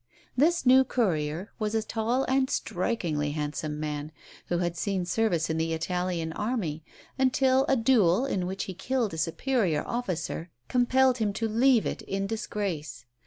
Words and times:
This 0.35 0.65
new 0.65 0.83
courier 0.83 1.51
was 1.59 1.75
a 1.75 1.83
tall 1.83 2.23
and 2.23 2.49
strikingly 2.49 3.33
handsome 3.33 3.79
man, 3.79 4.11
who 4.47 4.57
had 4.57 4.75
seen 4.75 5.05
service 5.05 5.47
in 5.47 5.57
the 5.57 5.73
Italian 5.73 6.33
army, 6.33 6.83
until 7.19 7.65
a 7.69 7.75
duel, 7.77 8.25
in 8.25 8.47
which 8.47 8.63
he 8.63 8.73
killed 8.73 9.13
a 9.13 9.17
superior 9.19 9.83
officer, 9.85 10.49
compelled 10.67 11.19
him 11.19 11.33
to 11.33 11.47
leave 11.47 11.85
it 11.85 12.01
in 12.01 12.25
disgrace. 12.25 13.05